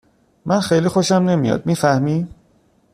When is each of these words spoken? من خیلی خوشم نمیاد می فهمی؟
من 0.45 0.59
خیلی 0.59 0.87
خوشم 0.87 1.15
نمیاد 1.29 1.65
می 1.65 1.75
فهمی؟ 1.75 2.27